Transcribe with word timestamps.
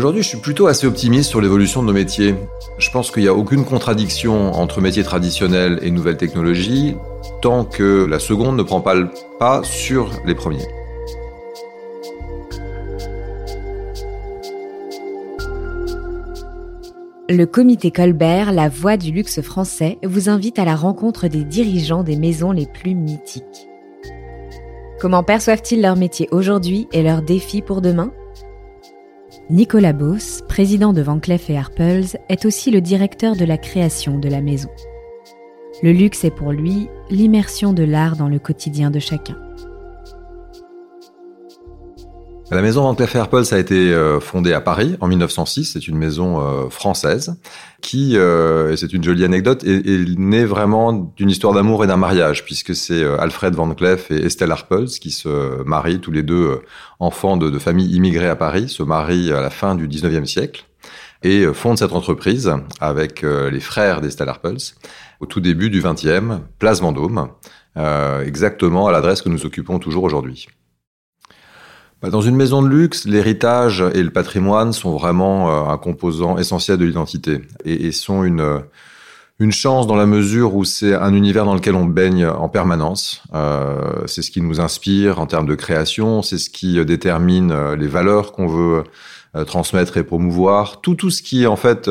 Aujourd'hui, 0.00 0.22
je 0.22 0.28
suis 0.28 0.38
plutôt 0.38 0.66
assez 0.66 0.86
optimiste 0.86 1.28
sur 1.28 1.42
l'évolution 1.42 1.82
de 1.82 1.88
nos 1.88 1.92
métiers. 1.92 2.34
Je 2.78 2.90
pense 2.90 3.10
qu'il 3.10 3.22
n'y 3.22 3.28
a 3.28 3.34
aucune 3.34 3.66
contradiction 3.66 4.50
entre 4.54 4.80
métiers 4.80 5.02
traditionnels 5.02 5.78
et 5.82 5.90
nouvelles 5.90 6.16
technologies 6.16 6.96
tant 7.42 7.66
que 7.66 8.06
la 8.06 8.18
seconde 8.18 8.56
ne 8.56 8.62
prend 8.62 8.80
pas 8.80 8.94
le 8.94 9.10
pas 9.38 9.60
sur 9.62 10.10
les 10.24 10.34
premiers. 10.34 10.66
Le 17.28 17.44
comité 17.44 17.90
Colbert, 17.90 18.52
la 18.52 18.70
voix 18.70 18.96
du 18.96 19.12
luxe 19.12 19.42
français, 19.42 19.98
vous 20.02 20.30
invite 20.30 20.58
à 20.58 20.64
la 20.64 20.76
rencontre 20.76 21.28
des 21.28 21.44
dirigeants 21.44 22.04
des 22.04 22.16
maisons 22.16 22.52
les 22.52 22.64
plus 22.64 22.94
mythiques. 22.94 23.68
Comment 24.98 25.22
perçoivent-ils 25.22 25.82
leur 25.82 25.96
métier 25.96 26.26
aujourd'hui 26.30 26.88
et 26.90 27.02
leurs 27.02 27.20
défis 27.20 27.60
pour 27.60 27.82
demain? 27.82 28.14
Nicolas 29.48 29.92
Boss, 29.92 30.42
président 30.48 30.92
de 30.92 31.02
Van 31.02 31.18
Cleef 31.18 31.50
et 31.50 31.56
Arpels, 31.56 32.18
est 32.28 32.44
aussi 32.44 32.70
le 32.70 32.80
directeur 32.80 33.36
de 33.36 33.44
la 33.44 33.58
création 33.58 34.18
de 34.18 34.28
la 34.28 34.40
maison. 34.40 34.70
Le 35.82 35.92
luxe 35.92 36.24
est 36.24 36.30
pour 36.30 36.52
lui 36.52 36.88
l'immersion 37.10 37.72
de 37.72 37.82
l'art 37.82 38.16
dans 38.16 38.28
le 38.28 38.38
quotidien 38.38 38.90
de 38.90 38.98
chacun. 38.98 39.36
La 42.52 42.62
maison 42.62 42.82
Van 42.82 42.96
Cleef 42.96 43.14
Arpels 43.14 43.54
a 43.54 43.58
été 43.58 43.92
euh, 43.92 44.18
fondée 44.18 44.52
à 44.52 44.60
Paris 44.60 44.96
en 45.00 45.06
1906. 45.06 45.74
C'est 45.74 45.86
une 45.86 45.96
maison 45.96 46.40
euh, 46.40 46.68
française 46.68 47.36
qui, 47.80 48.16
euh, 48.16 48.72
et 48.72 48.76
c'est 48.76 48.92
une 48.92 49.04
jolie 49.04 49.24
anecdote, 49.24 49.62
est, 49.62 50.18
née 50.18 50.44
vraiment 50.44 50.92
d'une 50.92 51.30
histoire 51.30 51.52
d'amour 51.52 51.84
et 51.84 51.86
d'un 51.86 51.96
mariage, 51.96 52.44
puisque 52.44 52.74
c'est 52.74 53.04
Alfred 53.04 53.54
Van 53.54 53.72
Cleef 53.72 54.10
et 54.10 54.24
Estelle 54.24 54.50
Arpels 54.50 54.88
qui 54.88 55.12
se 55.12 55.62
marient, 55.62 56.00
tous 56.00 56.10
les 56.10 56.24
deux 56.24 56.60
enfants 56.98 57.36
de, 57.36 57.50
de 57.50 57.58
familles 57.60 57.94
immigrées 57.94 58.28
à 58.28 58.36
Paris, 58.36 58.68
se 58.68 58.82
marient 58.82 59.30
à 59.30 59.40
la 59.40 59.50
fin 59.50 59.76
du 59.76 59.86
19e 59.86 60.24
siècle 60.24 60.64
et 61.22 61.44
fondent 61.54 61.78
cette 61.78 61.92
entreprise 61.92 62.52
avec 62.80 63.22
les 63.22 63.60
frères 63.60 64.00
d'Estelle 64.00 64.28
Arpels 64.28 64.74
au 65.20 65.26
tout 65.26 65.40
début 65.40 65.70
du 65.70 65.80
20e, 65.80 66.40
place 66.58 66.80
Vendôme, 66.80 67.28
exactement 68.26 68.88
à 68.88 68.92
l'adresse 68.92 69.22
que 69.22 69.28
nous 69.28 69.46
occupons 69.46 69.78
toujours 69.78 70.02
aujourd'hui. 70.02 70.48
Bah, 72.02 72.08
dans 72.08 72.22
une 72.22 72.36
maison 72.36 72.62
de 72.62 72.68
luxe, 72.68 73.04
l'héritage 73.04 73.84
et 73.92 74.02
le 74.02 74.10
patrimoine 74.10 74.72
sont 74.72 74.96
vraiment 74.96 75.50
euh, 75.50 75.70
un 75.70 75.76
composant 75.76 76.38
essentiel 76.38 76.78
de 76.78 76.86
l'identité 76.86 77.42
et, 77.66 77.92
sont 77.92 78.24
une, 78.24 78.40
euh, 78.40 78.58
une 79.38 79.52
chance 79.52 79.86
dans 79.86 79.96
la 79.96 80.06
mesure 80.06 80.54
où 80.54 80.64
c'est 80.64 80.94
un 80.94 81.12
univers 81.12 81.44
dans 81.44 81.54
lequel 81.54 81.74
on 81.74 81.84
baigne 81.84 82.26
en 82.26 82.48
permanence. 82.48 83.22
Euh, 83.34 84.06
c'est 84.06 84.22
ce 84.22 84.30
qui 84.30 84.40
nous 84.40 84.60
inspire 84.60 85.20
en 85.20 85.26
termes 85.26 85.46
de 85.46 85.54
création, 85.54 86.22
c'est 86.22 86.38
ce 86.38 86.48
qui 86.48 86.82
détermine 86.86 87.74
les 87.74 87.88
valeurs 87.88 88.32
qu'on 88.32 88.46
veut 88.46 88.84
transmettre 89.46 89.98
et 89.98 90.02
promouvoir. 90.02 90.80
Tout, 90.80 90.94
tout 90.94 91.10
ce 91.10 91.22
qui, 91.22 91.46
en 91.46 91.56
fait, 91.56 91.88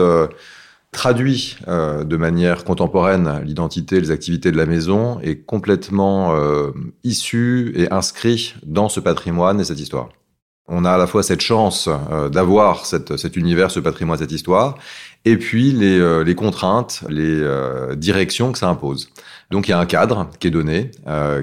traduit 0.91 1.57
euh, 1.67 2.03
de 2.03 2.17
manière 2.17 2.63
contemporaine 2.63 3.41
l'identité, 3.43 3.99
les 3.99 4.11
activités 4.11 4.51
de 4.51 4.57
la 4.57 4.65
maison 4.65 5.19
est 5.21 5.45
complètement 5.45 6.35
euh, 6.35 6.71
issu 7.03 7.73
et 7.75 7.91
inscrit 7.91 8.55
dans 8.63 8.89
ce 8.89 8.99
patrimoine 8.99 9.59
et 9.59 9.63
cette 9.63 9.79
histoire. 9.79 10.09
On 10.71 10.85
a 10.85 10.91
à 10.91 10.97
la 10.97 11.07
fois 11.07 11.23
cette 11.23 11.41
chance 11.41 11.89
euh, 12.11 12.29
d'avoir 12.29 12.85
cet 12.85 13.35
univers, 13.35 13.71
ce 13.71 13.79
patrimoine, 13.79 14.19
cette 14.19 14.31
histoire, 14.31 14.77
et 15.25 15.35
puis 15.35 15.71
les, 15.71 15.99
euh, 15.99 16.23
les 16.23 16.35
contraintes, 16.35 17.03
les 17.09 17.41
euh, 17.41 17.95
directions 17.95 18.51
que 18.51 18.59
ça 18.59 18.69
impose. 18.69 19.09
Donc 19.49 19.67
il 19.67 19.71
y 19.71 19.73
a 19.73 19.79
un 19.79 19.87
cadre 19.87 20.29
qui 20.39 20.47
est 20.47 20.51
donné, 20.51 20.91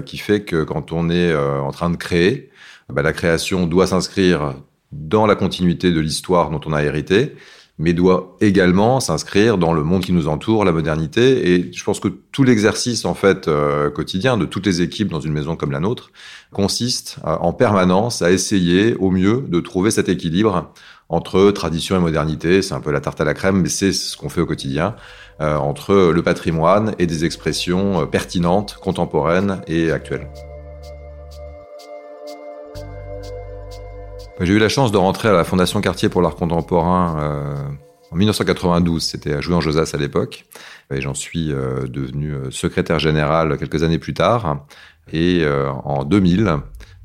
qui 0.05 0.17
fait 0.17 0.43
que 0.43 0.63
quand 0.63 0.93
on 0.93 1.09
est 1.09 1.35
en 1.35 1.71
train 1.71 1.89
de 1.89 1.97
créer, 1.97 2.49
bah, 2.87 3.01
la 3.01 3.11
création 3.11 3.67
doit 3.67 3.85
s'inscrire 3.85 4.53
dans 4.93 5.25
la 5.25 5.35
continuité 5.35 5.91
de 5.91 5.99
l'histoire 5.99 6.49
dont 6.49 6.61
on 6.65 6.71
a 6.71 6.83
hérité, 6.83 7.35
mais 7.79 7.93
doit 7.93 8.35
également 8.41 8.99
s'inscrire 8.99 9.57
dans 9.57 9.73
le 9.73 9.83
monde 9.83 10.03
qui 10.03 10.11
nous 10.11 10.27
entoure, 10.27 10.65
la 10.65 10.71
modernité. 10.71 11.53
Et 11.53 11.71
je 11.71 11.83
pense 11.83 11.99
que 11.99 12.07
tout 12.07 12.43
l'exercice 12.43 13.05
en 13.05 13.13
fait 13.13 13.47
euh, 13.47 13.89
quotidien 13.91 14.37
de 14.37 14.45
toutes 14.45 14.65
les 14.65 14.81
équipes 14.81 15.09
dans 15.09 15.19
une 15.19 15.33
maison 15.33 15.55
comme 15.55 15.71
la 15.71 15.79
nôtre 15.79 16.11
consiste 16.51 17.19
euh, 17.25 17.35
en 17.39 17.53
permanence 17.53 18.21
à 18.21 18.31
essayer 18.31 18.95
au 18.95 19.11
mieux 19.11 19.45
de 19.47 19.59
trouver 19.59 19.91
cet 19.91 20.09
équilibre 20.09 20.71
entre 21.09 21.51
tradition 21.51 21.95
et 21.95 21.99
modernité. 21.99 22.61
C'est 22.61 22.73
un 22.73 22.81
peu 22.81 22.91
la 22.91 22.99
tarte 22.99 23.21
à 23.21 23.25
la 23.25 23.35
crème, 23.35 23.61
mais 23.61 23.69
c'est 23.69 23.91
ce 23.91 24.17
qu'on 24.17 24.29
fait 24.29 24.41
au 24.41 24.47
quotidien 24.47 24.95
euh, 25.39 25.55
entre 25.55 26.11
le 26.11 26.23
patrimoine 26.23 26.95
et 26.97 27.05
des 27.05 27.25
expressions 27.25 28.07
pertinentes, 28.07 28.77
contemporaines 28.81 29.61
et 29.67 29.91
actuelles. 29.91 30.27
J'ai 34.39 34.53
eu 34.53 34.59
la 34.59 34.69
chance 34.69 34.91
de 34.91 34.97
rentrer 34.97 35.29
à 35.29 35.33
la 35.33 35.43
Fondation 35.43 35.81
Cartier 35.81 36.09
pour 36.09 36.21
l'art 36.21 36.35
contemporain 36.35 37.19
euh, 37.19 37.55
en 38.11 38.15
1992. 38.15 39.01
C'était 39.01 39.33
à 39.33 39.41
Jouy-en-Josas 39.41 39.91
à 39.95 39.97
l'époque. 39.97 40.45
Et 40.93 41.01
j'en 41.01 41.15
suis 41.15 41.51
euh, 41.51 41.87
devenu 41.87 42.33
euh, 42.33 42.51
secrétaire 42.51 42.99
général 42.99 43.57
quelques 43.57 43.81
années 43.81 43.97
plus 43.97 44.13
tard. 44.13 44.67
Et 45.11 45.45
en 45.85 46.03
2000, 46.03 46.57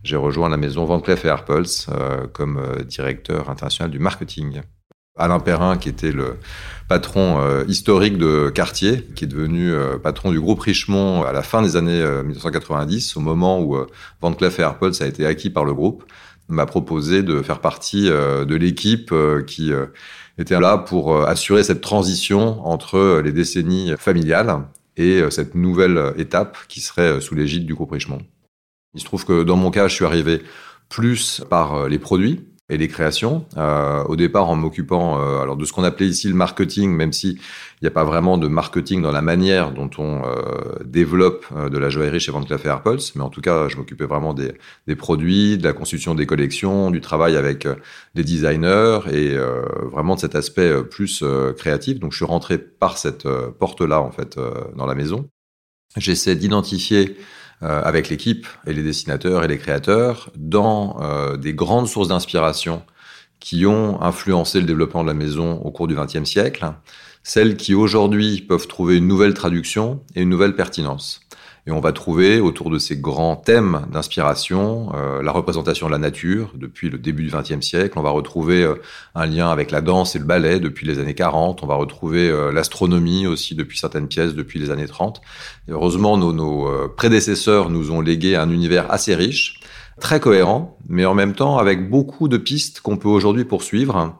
j'ai 0.02 0.16
rejoint 0.16 0.48
la 0.48 0.56
maison 0.56 0.84
Van 0.84 0.98
Cleef 0.98 1.24
Arpels 1.24 1.86
comme 2.32 2.60
directeur 2.84 3.48
international 3.48 3.92
du 3.92 4.00
marketing. 4.00 4.62
Alain 5.16 5.38
Perrin, 5.38 5.76
qui 5.76 5.88
était 5.88 6.10
le 6.10 6.38
patron 6.88 7.64
historique 7.68 8.18
de 8.18 8.50
Cartier, 8.52 9.06
qui 9.14 9.22
est 9.22 9.28
devenu 9.28 9.72
patron 10.02 10.32
du 10.32 10.40
groupe 10.40 10.58
Richemont 10.58 11.22
à 11.22 11.30
la 11.30 11.42
fin 11.42 11.62
des 11.62 11.76
années 11.76 12.04
1990, 12.24 13.16
au 13.16 13.20
moment 13.20 13.60
où 13.60 13.76
Van 14.20 14.32
Cleef 14.32 14.58
Arpels 14.58 15.00
a 15.00 15.06
été 15.06 15.24
acquis 15.24 15.50
par 15.50 15.64
le 15.64 15.72
groupe 15.72 16.02
m'a 16.48 16.66
proposé 16.66 17.22
de 17.22 17.42
faire 17.42 17.60
partie 17.60 18.08
euh, 18.08 18.44
de 18.44 18.54
l'équipe 18.54 19.10
euh, 19.12 19.42
qui 19.42 19.72
euh, 19.72 19.86
était 20.38 20.58
là 20.60 20.78
pour 20.78 21.26
assurer 21.26 21.62
cette 21.62 21.80
transition 21.80 22.64
entre 22.66 23.20
les 23.22 23.32
décennies 23.32 23.92
familiales 23.98 24.66
et 24.96 25.22
cette 25.30 25.54
nouvelle 25.54 26.14
étape 26.16 26.56
qui 26.68 26.80
serait 26.80 27.20
sous 27.20 27.34
l'égide 27.34 27.66
du 27.66 27.74
groupe. 27.74 27.94
Il 28.94 29.00
se 29.00 29.04
trouve 29.04 29.26
que 29.26 29.42
dans 29.42 29.56
mon 29.56 29.70
cas, 29.70 29.88
je 29.88 29.94
suis 29.94 30.04
arrivé 30.06 30.42
plus 30.88 31.42
par 31.50 31.86
les 31.86 31.98
produits, 31.98 32.40
et 32.72 32.78
les 32.78 32.88
créations. 32.88 33.44
Euh, 33.58 34.02
au 34.04 34.16
départ, 34.16 34.48
en 34.48 34.56
m'occupant 34.56 35.20
euh, 35.20 35.42
alors 35.42 35.56
de 35.56 35.64
ce 35.66 35.72
qu'on 35.72 35.84
appelait 35.84 36.06
ici 36.06 36.26
le 36.26 36.34
marketing, 36.34 36.90
même 36.90 37.12
si 37.12 37.32
il 37.32 37.84
n'y 37.84 37.88
a 37.88 37.90
pas 37.90 38.04
vraiment 38.04 38.38
de 38.38 38.48
marketing 38.48 39.02
dans 39.02 39.12
la 39.12 39.20
manière 39.20 39.72
dont 39.72 39.90
on 39.98 40.22
euh, 40.24 40.82
développe 40.84 41.44
de 41.70 41.76
la 41.76 41.90
joaillerie 41.90 42.18
chez 42.18 42.32
Van 42.32 42.42
Cleef 42.42 42.64
Arpels, 42.64 43.00
mais 43.14 43.22
en 43.22 43.28
tout 43.28 43.42
cas, 43.42 43.68
je 43.68 43.76
m'occupais 43.76 44.06
vraiment 44.06 44.32
des, 44.32 44.54
des, 44.86 44.96
produits, 44.96 45.58
de 45.58 45.64
la 45.64 45.74
constitution 45.74 46.14
des 46.14 46.24
collections, 46.24 46.90
du 46.90 47.02
travail 47.02 47.36
avec 47.36 47.68
des 48.14 48.24
designers 48.24 49.00
et 49.12 49.36
vraiment 49.90 50.14
de 50.14 50.20
cet 50.20 50.34
aspect 50.34 50.82
plus 50.84 51.24
créatif. 51.56 51.98
Donc, 51.98 52.12
je 52.12 52.16
suis 52.16 52.24
rentré 52.24 52.56
par 52.58 52.98
cette 52.98 53.26
porte-là 53.58 54.00
en 54.00 54.12
fait 54.12 54.38
dans 54.76 54.86
la 54.86 54.94
maison. 54.94 55.28
J'essaie 55.96 56.36
d'identifier 56.36 57.16
avec 57.62 58.08
l'équipe 58.08 58.46
et 58.66 58.72
les 58.72 58.82
dessinateurs 58.82 59.44
et 59.44 59.48
les 59.48 59.58
créateurs 59.58 60.30
dans 60.36 61.00
euh, 61.00 61.36
des 61.36 61.54
grandes 61.54 61.88
sources 61.88 62.08
d'inspiration 62.08 62.82
qui 63.38 63.66
ont 63.66 64.00
influencé 64.02 64.60
le 64.60 64.66
développement 64.66 65.02
de 65.02 65.08
la 65.08 65.14
maison 65.14 65.60
au 65.62 65.70
cours 65.70 65.88
du 65.88 65.94
XXe 65.94 66.24
siècle, 66.24 66.72
celles 67.22 67.56
qui 67.56 67.74
aujourd'hui 67.74 68.40
peuvent 68.40 68.66
trouver 68.66 68.96
une 68.96 69.08
nouvelle 69.08 69.34
traduction 69.34 70.00
et 70.14 70.22
une 70.22 70.28
nouvelle 70.28 70.54
pertinence. 70.54 71.20
Et 71.64 71.70
on 71.70 71.78
va 71.78 71.92
trouver 71.92 72.40
autour 72.40 72.70
de 72.70 72.78
ces 72.78 72.96
grands 72.96 73.36
thèmes 73.36 73.86
d'inspiration 73.92 74.90
euh, 74.94 75.22
la 75.22 75.30
représentation 75.30 75.86
de 75.86 75.92
la 75.92 75.98
nature 75.98 76.52
depuis 76.56 76.90
le 76.90 76.98
début 76.98 77.22
du 77.22 77.30
XXe 77.30 77.64
siècle. 77.64 77.96
On 78.00 78.02
va 78.02 78.10
retrouver 78.10 78.64
euh, 78.64 78.74
un 79.14 79.26
lien 79.26 79.48
avec 79.48 79.70
la 79.70 79.80
danse 79.80 80.16
et 80.16 80.18
le 80.18 80.24
ballet 80.24 80.58
depuis 80.58 80.88
les 80.88 80.98
années 80.98 81.14
40. 81.14 81.62
On 81.62 81.66
va 81.68 81.76
retrouver 81.76 82.28
euh, 82.28 82.50
l'astronomie 82.50 83.28
aussi 83.28 83.54
depuis 83.54 83.78
certaines 83.78 84.08
pièces 84.08 84.34
depuis 84.34 84.58
les 84.58 84.70
années 84.70 84.88
30. 84.88 85.20
heureusement, 85.68 86.16
nos, 86.16 86.32
nos 86.32 86.88
prédécesseurs 86.88 87.70
nous 87.70 87.92
ont 87.92 88.00
légué 88.00 88.34
un 88.34 88.50
univers 88.50 88.90
assez 88.90 89.14
riche, 89.14 89.60
très 90.00 90.18
cohérent, 90.18 90.76
mais 90.88 91.04
en 91.04 91.14
même 91.14 91.34
temps 91.34 91.58
avec 91.58 91.88
beaucoup 91.88 92.26
de 92.26 92.38
pistes 92.38 92.80
qu'on 92.80 92.96
peut 92.96 93.08
aujourd'hui 93.08 93.44
poursuivre. 93.44 94.16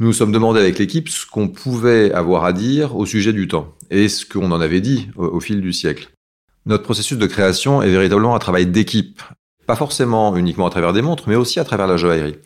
Nous 0.00 0.06
nous 0.06 0.12
sommes 0.14 0.32
demandé 0.32 0.60
avec 0.60 0.78
l'équipe 0.78 1.10
ce 1.10 1.26
qu'on 1.26 1.48
pouvait 1.48 2.12
avoir 2.12 2.46
à 2.46 2.54
dire 2.54 2.96
au 2.96 3.04
sujet 3.04 3.34
du 3.34 3.46
temps 3.46 3.74
et 3.90 4.08
ce 4.08 4.24
qu'on 4.24 4.52
en 4.52 4.60
avait 4.60 4.80
dit 4.80 5.08
au 5.16 5.40
fil 5.40 5.60
du 5.60 5.74
siècle. 5.74 6.08
Notre 6.66 6.84
processus 6.84 7.18
de 7.18 7.26
création 7.26 7.82
est 7.82 7.90
véritablement 7.90 8.34
un 8.34 8.38
travail 8.38 8.66
d'équipe. 8.66 9.22
Pas 9.66 9.76
forcément 9.76 10.36
uniquement 10.36 10.66
à 10.66 10.70
travers 10.70 10.92
des 10.92 11.02
montres, 11.02 11.24
mais 11.28 11.36
aussi 11.36 11.60
à 11.60 11.64
travers 11.64 11.86
la 11.86 11.96
joaillerie. 11.96 12.36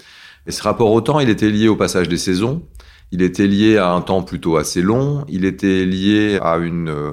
Et 0.46 0.52
ce 0.52 0.62
rapport 0.62 0.90
au 0.90 1.00
temps, 1.00 1.20
il 1.20 1.28
était 1.28 1.50
lié 1.50 1.68
au 1.68 1.76
passage 1.76 2.08
des 2.08 2.18
saisons, 2.18 2.62
il 3.12 3.22
était 3.22 3.46
lié 3.46 3.76
à 3.76 3.90
un 3.90 4.00
temps 4.00 4.22
plutôt 4.22 4.56
assez 4.56 4.82
long, 4.82 5.24
il 5.28 5.44
était 5.44 5.84
lié 5.84 6.38
à 6.42 6.56
une, 6.56 6.88
euh, 6.88 7.12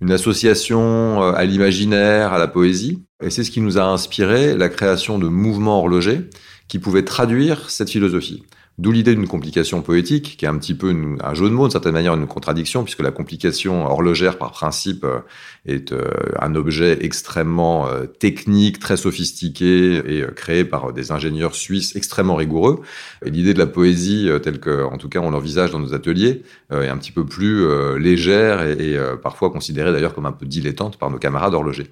une 0.00 0.12
association 0.12 1.22
euh, 1.22 1.32
à 1.32 1.44
l'imaginaire, 1.44 2.32
à 2.32 2.38
la 2.38 2.48
poésie. 2.48 3.04
Et 3.22 3.30
c'est 3.30 3.44
ce 3.44 3.50
qui 3.50 3.60
nous 3.60 3.78
a 3.78 3.82
inspiré 3.82 4.56
la 4.56 4.68
création 4.68 5.18
de 5.18 5.28
mouvements 5.28 5.78
horlogers 5.78 6.30
qui 6.68 6.78
pouvaient 6.78 7.04
traduire 7.04 7.68
cette 7.68 7.90
philosophie. 7.90 8.44
D'où 8.78 8.92
l'idée 8.92 9.16
d'une 9.16 9.26
complication 9.26 9.82
poétique, 9.82 10.36
qui 10.36 10.44
est 10.44 10.48
un 10.48 10.56
petit 10.56 10.74
peu 10.74 10.94
un 11.20 11.34
jeu 11.34 11.48
de 11.48 11.54
mots, 11.54 11.64
d'une 11.64 11.72
certaine 11.72 11.94
manière, 11.94 12.14
une 12.14 12.28
contradiction, 12.28 12.84
puisque 12.84 13.00
la 13.00 13.10
complication 13.10 13.84
horlogère, 13.84 14.38
par 14.38 14.52
principe, 14.52 15.02
euh, 15.02 15.18
est 15.66 15.90
euh, 15.92 16.08
un 16.38 16.54
objet 16.54 16.96
extrêmement 17.00 17.88
euh, 17.88 18.06
technique, 18.06 18.78
très 18.78 18.96
sophistiqué 18.96 19.96
et 19.96 20.24
créé 20.36 20.64
par 20.64 20.92
des 20.92 21.10
ingénieurs 21.10 21.56
suisses 21.56 21.96
extrêmement 21.96 22.36
rigoureux. 22.36 22.80
Et 23.26 23.30
l'idée 23.30 23.52
de 23.52 23.58
la 23.58 23.66
poésie, 23.66 24.30
telle 24.44 24.60
que, 24.60 24.84
en 24.84 24.96
tout 24.96 25.08
cas, 25.08 25.18
on 25.18 25.30
l'envisage 25.30 25.72
dans 25.72 25.80
nos 25.80 25.92
ateliers, 25.92 26.44
est 26.70 26.88
un 26.88 26.96
petit 26.98 27.12
peu 27.12 27.26
plus 27.26 27.66
légère 27.98 28.62
et, 28.62 28.92
et 28.92 28.98
parfois 29.20 29.50
considérée 29.50 29.90
d'ailleurs 29.92 30.14
comme 30.14 30.26
un 30.26 30.32
peu 30.32 30.46
dilettante 30.46 30.98
par 30.98 31.10
nos 31.10 31.18
camarades 31.18 31.54
horlogers. 31.54 31.90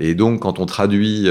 et 0.00 0.14
donc, 0.14 0.40
quand 0.40 0.58
on 0.58 0.66
traduit 0.66 1.28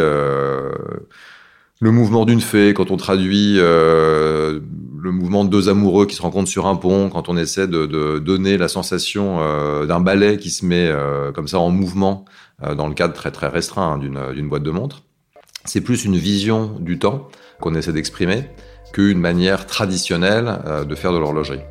le 1.80 1.92
mouvement 1.92 2.26
d'une 2.26 2.42
fée, 2.42 2.74
quand 2.74 2.92
on 2.92 2.98
traduit 2.98 3.56
euh, 3.58 4.60
le 5.00 5.12
mouvement 5.12 5.46
de 5.46 5.50
deux 5.50 5.70
amoureux 5.70 6.06
qui 6.06 6.16
se 6.16 6.22
rencontrent 6.22 6.50
sur 6.50 6.66
un 6.66 6.76
pont, 6.76 7.10
quand 7.10 7.30
on 7.30 7.38
essaie 7.38 7.68
de, 7.68 7.86
de 7.86 8.20
donner 8.20 8.58
la 8.58 8.68
sensation 8.68 9.38
euh, 9.40 9.86
d'un 9.86 10.00
ballet 10.00 10.38
qui 10.38 10.50
se 10.50 10.66
met 10.66 10.88
euh, 10.88 11.32
comme 11.32 11.48
ça 11.48 11.60
en 11.60 11.70
mouvement 11.70 12.26
euh, 12.64 12.76
dans 12.76 12.88
le 12.88 12.94
cadre 12.94 13.14
très 13.14 13.32
très 13.32 13.48
restreint 13.48 13.94
hein, 13.94 14.34
d'une 14.34 14.50
boîte 14.50 14.64
de 14.64 14.72
montre, 14.72 15.04
c'est 15.66 15.82
plus 15.82 16.06
une 16.06 16.18
vision 16.18 16.76
du 16.80 16.98
temps 16.98 17.28
qu'on 17.62 17.76
essaie 17.76 17.94
d'exprimer 17.94 18.50
qu'une 18.94 19.20
manière 19.20 19.66
traditionnelle 19.66 20.60
euh, 20.66 20.84
de 20.84 20.96
faire 20.96 21.14
de 21.14 21.18
l'horlogerie. 21.18 21.62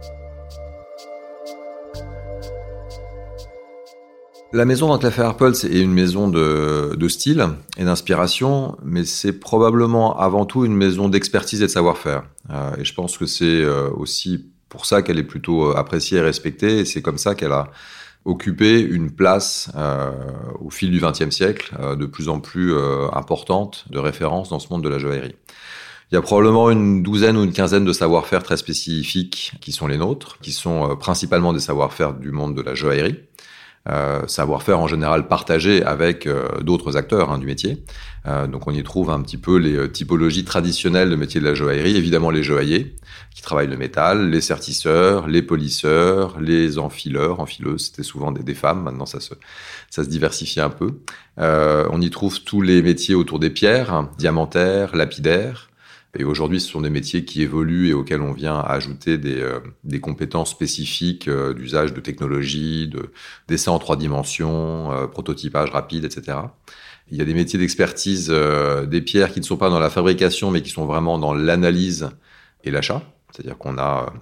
La 4.56 4.64
maison 4.64 4.88
Van 4.88 4.97
Cleef 4.97 5.19
Arpels 5.19 5.67
est 5.67 5.81
une 5.81 5.93
maison 5.93 6.29
de, 6.29 7.08
style 7.08 7.47
et 7.76 7.85
d'inspiration, 7.85 8.79
mais 8.82 9.05
c'est 9.05 9.35
probablement 9.35 10.19
avant 10.19 10.47
tout 10.47 10.64
une 10.64 10.75
maison 10.75 11.11
d'expertise 11.11 11.61
et 11.61 11.67
de 11.67 11.70
savoir-faire. 11.70 12.23
Euh, 12.49 12.75
et 12.79 12.85
je 12.87 12.94
pense 12.94 13.19
que 13.19 13.26
c'est 13.26 13.44
euh, 13.44 13.91
aussi 13.91 14.47
pour 14.70 14.87
ça 14.87 15.03
qu'elle 15.03 15.19
est 15.19 15.25
plutôt 15.25 15.73
euh, 15.73 15.76
appréciée 15.76 16.17
et 16.17 16.20
respectée, 16.23 16.79
et 16.79 16.85
c'est 16.87 17.03
comme 17.03 17.19
ça 17.19 17.35
qu'elle 17.35 17.53
a 17.53 17.70
occupé 18.25 18.81
une 18.81 19.11
place 19.11 19.70
au 20.58 20.70
fil 20.70 20.91
du 20.91 21.00
XXe 21.00 21.29
siècle 21.29 21.76
de 21.97 22.06
plus 22.06 22.31
en 22.31 22.41
plus 22.41 22.75
importante 23.12 23.85
de 23.91 23.99
référence 23.99 24.49
dans 24.49 24.58
ce 24.58 24.69
monde 24.70 24.82
de 24.82 24.88
la 24.88 24.99
joaillerie. 24.99 25.37
Il 26.11 26.14
y 26.14 26.19
a 26.19 26.23
probablement 26.23 26.70
une 26.70 27.05
douzaine 27.05 27.37
ou 27.37 27.44
une 27.44 27.53
quinzaine 27.53 27.85
de 27.85 27.93
savoir-faire 27.93 28.43
très 28.43 28.56
spécifiques 28.56 29.53
qui 29.61 29.70
sont 29.70 29.87
les 29.87 29.99
nôtres, 29.99 30.38
qui 30.41 30.50
sont 30.50 30.97
principalement 30.97 31.53
des 31.53 31.61
savoir-faire 31.61 32.14
du 32.14 32.32
monde 32.32 32.56
de 32.56 32.62
la 32.62 32.75
joaillerie. 32.75 33.20
Euh, 33.88 34.26
savoir-faire 34.26 34.80
en 34.80 34.88
général 34.88 35.28
partagé 35.28 35.84
avec 35.84 36.26
euh, 36.26 36.60
d'autres 36.60 36.96
acteurs 36.96 37.30
hein, 37.30 37.38
du 37.38 37.46
métier. 37.46 37.84
Euh, 38.26 38.48
donc 38.48 38.66
on 38.66 38.72
y 38.72 38.82
trouve 38.82 39.10
un 39.10 39.20
petit 39.20 39.36
peu 39.36 39.58
les 39.58 39.88
typologies 39.92 40.44
traditionnelles 40.44 41.08
de 41.08 41.14
métier 41.14 41.40
de 41.40 41.44
la 41.46 41.54
joaillerie, 41.54 41.96
évidemment 41.96 42.30
les 42.30 42.42
joailliers 42.42 42.96
qui 43.32 43.42
travaillent 43.42 43.68
le 43.68 43.76
métal, 43.76 44.30
les 44.30 44.40
sertisseurs, 44.40 45.28
les 45.28 45.40
polisseurs, 45.40 46.40
les 46.40 46.78
enfileurs, 46.78 47.38
enfileuses, 47.38 47.86
c'était 47.86 48.02
souvent 48.02 48.32
des, 48.32 48.54
femmes, 48.54 48.82
maintenant 48.82 49.06
ça 49.06 49.20
se, 49.20 49.34
ça 49.88 50.02
se 50.02 50.08
diversifie 50.08 50.60
un 50.60 50.70
peu. 50.70 50.98
on 51.38 52.00
y 52.00 52.10
trouve 52.10 52.42
tous 52.42 52.62
les 52.62 52.82
métiers 52.82 53.14
autour 53.14 53.38
des 53.38 53.50
pierres, 53.50 53.92
hein, 53.92 54.10
diamantaires, 54.18 54.96
lapidaires, 54.96 55.68
et 56.18 56.24
aujourd'hui, 56.24 56.60
ce 56.60 56.68
sont 56.68 56.80
des 56.80 56.90
métiers 56.90 57.24
qui 57.24 57.42
évoluent 57.42 57.88
et 57.88 57.92
auxquels 57.92 58.22
on 58.22 58.32
vient 58.32 58.58
ajouter 58.60 59.18
des, 59.18 59.40
euh, 59.40 59.60
compétences 60.00 60.50
spécifiques 60.50 61.28
euh, 61.28 61.52
d'usage 61.52 61.92
de 61.92 62.00
technologie, 62.00 62.88
de 62.88 63.12
dessin 63.48 63.72
en 63.72 63.78
trois 63.78 63.96
dimensions, 63.96 64.92
euh, 64.92 65.06
prototypage 65.06 65.70
rapide, 65.70 66.04
etc. 66.04 66.38
Il 67.10 67.18
y 67.18 67.20
a 67.20 67.24
des 67.24 67.34
métiers 67.34 67.58
d'expertise 67.58 68.30
des 68.30 69.00
pierres 69.00 69.32
qui 69.32 69.38
ne 69.38 69.44
sont 69.44 69.56
pas 69.56 69.70
dans 69.70 69.78
la 69.78 69.90
fabrication, 69.90 70.50
mais 70.50 70.60
qui 70.60 70.70
sont 70.70 70.86
vraiment 70.86 71.18
dans 71.20 71.34
l'analyse 71.34 72.10
et 72.64 72.72
l'achat. 72.72 73.00
C'est-à-dire 73.30 73.56
qu'on 73.58 73.78
a, 73.78 74.12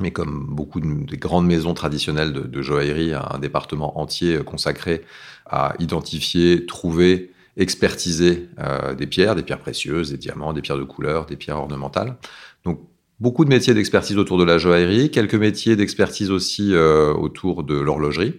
mais 0.00 0.12
comme 0.12 0.46
beaucoup 0.48 0.80
de, 0.80 1.04
des 1.04 1.18
grandes 1.18 1.46
maisons 1.46 1.74
traditionnelles 1.74 2.32
de 2.32 2.62
joaillerie, 2.62 3.12
un 3.12 3.38
département 3.38 4.00
entier 4.00 4.38
consacré 4.44 5.04
à 5.44 5.74
identifier, 5.78 6.64
trouver, 6.64 7.31
expertiser 7.56 8.48
euh, 8.58 8.94
des 8.94 9.06
pierres, 9.06 9.34
des 9.34 9.42
pierres 9.42 9.58
précieuses, 9.58 10.10
des 10.10 10.16
diamants, 10.16 10.52
des 10.52 10.62
pierres 10.62 10.78
de 10.78 10.84
couleur, 10.84 11.26
des 11.26 11.36
pierres 11.36 11.58
ornementales. 11.58 12.16
Donc 12.64 12.80
beaucoup 13.20 13.44
de 13.44 13.50
métiers 13.50 13.74
d'expertise 13.74 14.18
autour 14.18 14.38
de 14.38 14.44
la 14.44 14.58
joaillerie, 14.58 15.10
quelques 15.10 15.34
métiers 15.34 15.76
d'expertise 15.76 16.30
aussi 16.30 16.72
euh, 16.72 17.12
autour 17.12 17.62
de 17.62 17.78
l'horlogerie, 17.78 18.34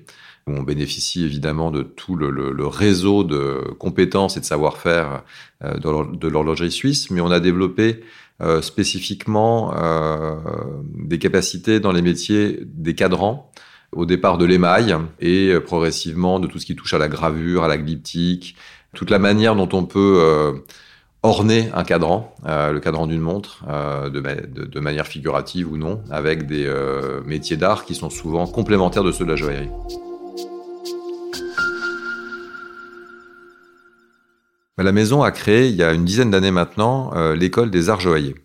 où 0.47 0.51
on 0.51 0.63
bénéficie 0.63 1.23
évidemment 1.23 1.71
de 1.71 1.83
tout 1.83 2.15
le, 2.15 2.29
le, 2.29 2.51
le 2.51 2.67
réseau 2.67 3.23
de 3.23 3.61
compétences 3.79 4.35
et 4.35 4.39
de 4.39 4.45
savoir-faire 4.45 5.23
euh, 5.63 5.77
de 5.77 6.27
l'horlogerie 6.27 6.71
suisse, 6.71 7.11
mais 7.11 7.21
on 7.21 7.31
a 7.31 7.39
développé 7.39 8.01
euh, 8.41 8.61
spécifiquement 8.61 9.73
euh, 9.77 10.35
des 10.95 11.19
capacités 11.19 11.79
dans 11.79 11.91
les 11.91 12.01
métiers 12.01 12.59
des 12.65 12.95
cadrans, 12.95 13.51
au 13.91 14.05
départ 14.07 14.39
de 14.39 14.45
l'émail 14.45 14.97
et 15.19 15.49
euh, 15.49 15.61
progressivement 15.61 16.39
de 16.39 16.47
tout 16.47 16.57
ce 16.57 16.65
qui 16.65 16.75
touche 16.75 16.93
à 16.93 16.97
la 16.97 17.07
gravure, 17.07 17.63
à 17.63 17.67
la 17.67 17.77
glyptique, 17.77 18.55
toute 18.93 19.09
la 19.09 19.19
manière 19.19 19.55
dont 19.55 19.69
on 19.73 19.85
peut 19.85 20.19
euh, 20.21 20.53
orner 21.23 21.69
un 21.73 21.83
cadran, 21.83 22.33
euh, 22.45 22.71
le 22.71 22.79
cadran 22.79 23.07
d'une 23.07 23.21
montre, 23.21 23.63
euh, 23.67 24.09
de, 24.09 24.79
manière 24.79 25.07
figurative 25.07 25.71
ou 25.71 25.77
non, 25.77 26.01
avec 26.09 26.45
des 26.45 26.71
métiers 27.25 27.57
d'art 27.57 27.85
qui 27.85 27.95
sont 27.95 28.09
souvent 28.09 28.45
complémentaires 28.47 29.03
de 29.03 29.11
ceux 29.11 29.25
de 29.25 29.29
la 29.29 29.35
joaillerie. 29.35 29.69
La 34.77 34.91
maison 34.91 35.23
a 35.23 35.31
créé, 35.31 35.69
il 35.69 35.75
y 35.75 35.83
a 35.83 35.93
une 35.93 36.03
dizaine 36.03 36.31
d'années 36.31 36.51
maintenant, 36.51 37.11
l'école 37.33 37.71
des 37.71 37.89
arts 37.89 38.01
joailliers. 38.01 38.35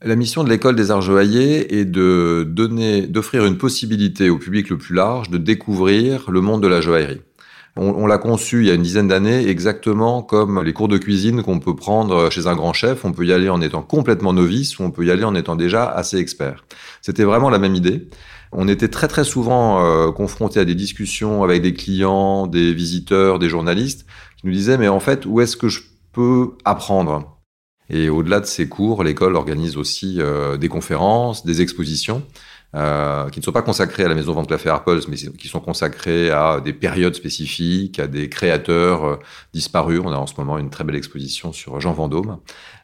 La 0.00 0.14
mission 0.14 0.44
de 0.44 0.48
l'école 0.48 0.76
des 0.76 0.92
arts 0.92 1.00
joailliers 1.00 1.74
est 1.80 1.84
de 1.84 2.46
donner, 2.48 3.08
d'offrir 3.08 3.44
une 3.46 3.58
possibilité 3.58 4.30
au 4.30 4.38
public 4.38 4.68
le 4.68 4.78
plus 4.78 4.94
large 4.94 5.28
de 5.28 5.38
découvrir 5.38 6.30
le 6.30 6.40
monde 6.40 6.62
de 6.62 6.68
la 6.68 6.80
joaillerie. 6.80 7.20
On, 7.80 8.08
l'a 8.08 8.18
conçu 8.18 8.62
il 8.62 8.66
y 8.66 8.72
a 8.72 8.74
une 8.74 8.82
dizaine 8.82 9.06
d'années 9.06 9.46
exactement 9.46 10.20
comme 10.20 10.64
les 10.64 10.72
cours 10.72 10.88
de 10.88 10.98
cuisine 10.98 11.44
qu'on 11.44 11.60
peut 11.60 11.76
prendre 11.76 12.28
chez 12.28 12.48
un 12.48 12.56
grand 12.56 12.72
chef. 12.72 13.04
On 13.04 13.12
peut 13.12 13.24
y 13.24 13.32
aller 13.32 13.48
en 13.48 13.60
étant 13.60 13.82
complètement 13.82 14.32
novice 14.32 14.80
ou 14.80 14.82
on 14.82 14.90
peut 14.90 15.04
y 15.04 15.12
aller 15.12 15.22
en 15.22 15.36
étant 15.36 15.54
déjà 15.54 15.88
assez 15.88 16.16
expert. 16.16 16.64
C'était 17.02 17.22
vraiment 17.22 17.50
la 17.50 17.60
même 17.60 17.76
idée. 17.76 18.08
On 18.50 18.66
était 18.66 18.88
très 18.88 19.06
très 19.06 19.22
souvent 19.22 19.84
euh, 19.84 20.10
confronté 20.10 20.58
à 20.58 20.64
des 20.64 20.74
discussions 20.74 21.44
avec 21.44 21.62
des 21.62 21.72
clients, 21.72 22.48
des 22.48 22.74
visiteurs, 22.74 23.38
des 23.38 23.48
journalistes 23.48 24.06
qui 24.40 24.48
nous 24.48 24.52
disaient 24.52 24.78
mais 24.78 24.88
en 24.88 24.98
fait 24.98 25.24
où 25.24 25.40
est-ce 25.40 25.56
que 25.56 25.68
je 25.68 25.82
peux 26.12 26.54
apprendre? 26.64 27.38
Et 27.90 28.08
au-delà 28.08 28.40
de 28.40 28.46
ces 28.46 28.68
cours, 28.68 29.04
l'école 29.04 29.36
organise 29.36 29.76
aussi 29.76 30.16
euh, 30.18 30.56
des 30.56 30.68
conférences, 30.68 31.46
des 31.46 31.62
expositions 31.62 32.24
euh, 32.74 33.30
qui 33.30 33.40
ne 33.40 33.44
sont 33.44 33.52
pas 33.52 33.62
consacrés 33.62 34.04
à 34.04 34.08
la 34.08 34.14
maison 34.14 34.34
Van 34.34 34.44
Cleef 34.44 34.66
Arpels, 34.66 35.00
mais 35.08 35.16
qui 35.16 35.48
sont 35.48 35.60
consacrés 35.60 36.30
à 36.30 36.60
des 36.60 36.74
périodes 36.74 37.14
spécifiques, 37.14 37.98
à 37.98 38.06
des 38.06 38.28
créateurs 38.28 39.04
euh, 39.04 39.16
disparus. 39.54 40.02
On 40.04 40.12
a 40.12 40.16
en 40.16 40.26
ce 40.26 40.34
moment 40.36 40.58
une 40.58 40.68
très 40.68 40.84
belle 40.84 40.96
exposition 40.96 41.54
sur 41.54 41.80
Jean 41.80 41.94
Vendôme. 41.94 42.40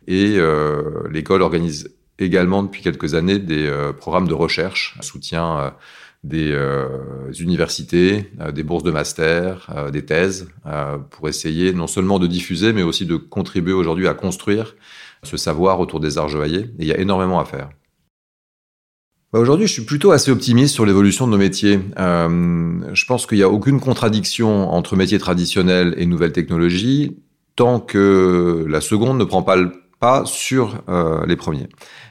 Et 0.07 0.37
euh, 0.39 1.07
l'école 1.11 1.43
organise 1.43 1.95
également 2.19 2.63
depuis 2.63 2.81
quelques 2.81 3.15
années 3.15 3.39
des 3.39 3.71
programmes 3.99 4.29
de 4.29 4.35
recherche, 4.35 4.97
soutien 5.01 5.75
des 6.23 6.57
universités, 7.41 8.31
des 8.53 8.63
bourses 8.63 8.85
de 8.85 8.93
master, 8.93 9.91
des 9.91 10.05
thèses, 10.05 10.49
pour 11.11 11.29
essayer 11.29 11.73
non 11.73 11.89
seulement 11.89 12.21
de 12.21 12.29
diffuser, 12.29 12.73
mais 12.73 12.85
aussi 12.85 13.05
de 13.05 13.17
contribuer 13.17 13.73
aujourd'hui 13.73 14.07
à 14.07 14.15
construire 14.15 14.77
ce 15.25 15.37
savoir 15.37 15.81
autour 15.81 15.99
des 15.99 16.17
arts 16.17 16.29
joailliers. 16.29 16.71
Et 16.79 16.83
il 16.83 16.87
y 16.87 16.93
a 16.93 16.99
énormément 16.99 17.41
à 17.41 17.45
faire. 17.45 17.71
Bah, 19.35 19.41
aujourd'hui, 19.41 19.67
je 19.67 19.73
suis 19.73 19.83
plutôt 19.83 20.13
assez 20.13 20.31
optimiste 20.31 20.75
sur 20.75 20.87
l'évolution 20.87 21.27
de 21.27 21.33
nos 21.33 21.39
métiers. 21.39 21.81
Euh, 21.99 22.79
je 22.93 23.05
pense 23.05 23.27
qu'il 23.27 23.37
n'y 23.37 23.43
a 23.43 23.49
aucune 23.49 23.81
contradiction 23.81 24.71
entre 24.71 24.95
métiers 24.95 25.19
traditionnels 25.19 25.93
et 25.97 26.07
nouvelles 26.07 26.31
technologies 26.31 27.17
tant 27.57 27.81
que 27.81 28.65
la 28.69 28.81
seconde 28.81 29.19
ne 29.19 29.25
prend 29.25 29.43
pas 29.43 29.57
le 29.57 29.73
pas 29.99 30.23
sur 30.25 30.85
euh, 30.89 31.27
les 31.27 31.35
premiers. 31.35 31.67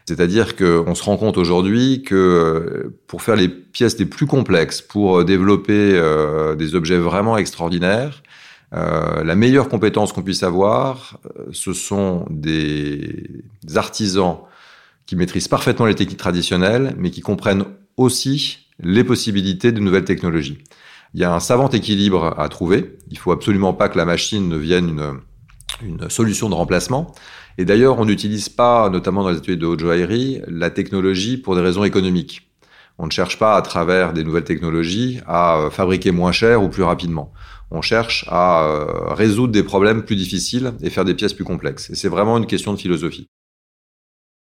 C'est-à-dire 0.05 0.57
qu'on 0.57 0.95
se 0.95 1.03
rend 1.03 1.15
compte 1.15 1.37
aujourd'hui 1.37 2.03
que 2.03 2.13
euh, 2.13 2.93
pour 3.07 3.21
faire 3.21 3.37
les 3.37 3.47
pièces 3.47 3.97
les 3.97 4.05
plus 4.05 4.25
complexes, 4.25 4.81
pour 4.81 5.23
développer 5.23 5.97
des 6.57 6.75
objets 6.75 6.97
vraiment 6.97 7.37
extraordinaires, 7.37 8.21
la 8.73 9.35
meilleure 9.35 9.69
compétence 9.69 10.11
qu'on 10.11 10.23
puisse 10.23 10.43
avoir, 10.43 11.19
ce 11.53 11.71
sont 11.71 12.25
des 12.29 13.29
artisans 13.75 14.39
qui 15.05 15.15
maîtrisent 15.15 15.47
parfaitement 15.47 15.85
les 15.85 15.95
techniques 15.95 16.17
traditionnelles, 16.17 16.95
mais 16.97 17.11
qui 17.11 17.21
comprennent 17.21 17.65
aussi 17.97 18.67
les 18.79 19.03
possibilités 19.03 19.71
de 19.71 19.79
nouvelles 19.79 20.05
technologies. 20.05 20.57
Il 21.13 21.19
y 21.19 21.23
a 21.23 21.33
un 21.33 21.39
savant 21.39 21.69
équilibre 21.69 22.33
à 22.37 22.49
trouver. 22.49 22.97
Il 23.11 23.17
faut 23.17 23.31
absolument 23.31 23.73
pas 23.73 23.89
que 23.89 23.97
la 23.97 24.05
machine 24.05 24.49
ne 24.49 24.57
vienne 24.57 24.89
une, 24.89 25.19
une 25.81 26.09
solution 26.09 26.49
de 26.49 26.55
remplacement. 26.55 27.13
Et 27.57 27.65
d'ailleurs, 27.65 27.99
on 27.99 28.05
n'utilise 28.05 28.49
pas, 28.49 28.89
notamment 28.89 29.23
dans 29.23 29.29
les 29.29 29.37
ateliers 29.37 29.57
de 29.57 29.65
haute 29.65 29.79
joaillerie, 29.79 30.41
la 30.47 30.71
technologie 30.71 31.37
pour 31.37 31.55
des 31.55 31.61
raisons 31.61 31.83
économiques. 31.83 32.49
On 32.97 33.05
ne 33.05 33.11
cherche 33.11 33.37
pas, 33.37 33.55
à 33.55 33.61
travers 33.61 34.13
des 34.13 34.23
nouvelles 34.23 34.43
technologies, 34.43 35.19
à 35.27 35.69
fabriquer 35.71 36.11
moins 36.11 36.31
cher 36.31 36.63
ou 36.63 36.69
plus 36.69 36.83
rapidement. 36.83 37.31
On 37.71 37.81
cherche 37.81 38.25
à 38.27 38.65
euh, 38.65 39.13
résoudre 39.13 39.51
des 39.51 39.63
problèmes 39.63 40.03
plus 40.03 40.15
difficiles 40.15 40.73
et 40.81 40.89
faire 40.89 41.05
des 41.05 41.15
pièces 41.15 41.33
plus 41.33 41.43
complexes. 41.43 41.89
Et 41.89 41.95
c'est 41.95 42.07
vraiment 42.07 42.37
une 42.37 42.45
question 42.45 42.73
de 42.73 42.77
philosophie. 42.77 43.27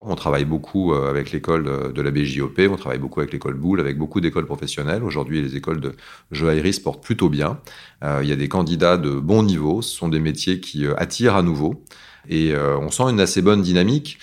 On 0.05 0.17
travaille 0.17 0.45
beaucoup 0.45 0.93
euh, 0.93 1.09
avec 1.09 1.31
l'école 1.31 1.93
de 1.93 2.03
la 2.03 2.11
BJOP, 2.11 2.59
on 2.69 2.77
travaille 2.77 2.99
beaucoup 2.99 3.21
avec 3.21 3.33
l'école 3.33 3.55
Boulle, 3.55 3.79
avec 3.79 3.99
beaucoup 3.99 4.21
d'écoles 4.21 4.47
professionnelles. 4.47 5.05
Aujourd'hui, 5.05 5.41
les 5.41 5.55
écoles 5.55 5.81
de 5.81 5.93
joaillerie 6.33 6.73
se 6.73 6.81
portent 6.81 7.05
plutôt 7.05 7.29
bien. 7.29 7.61
Euh, 8.03 8.19
il 8.23 8.29
y 8.29 8.33
a 8.33 8.37
des 8.37 8.49
candidats 8.49 8.97
de 8.97 9.11
bon 9.11 9.45
niveau. 9.45 9.81
Ce 9.81 9.97
sont 9.97 10.09
des 10.09 10.19
métiers 10.19 10.59
qui 10.59 10.87
euh, 10.87 10.95
attirent 10.97 11.37
à 11.37 11.45
nouveau. 11.45 11.85
Et 12.29 12.55
on 12.55 12.89
sent 12.93 13.03
une 13.05 13.19
assez 13.19 13.43
bonne 13.43 13.63
dynamique. 13.63 14.19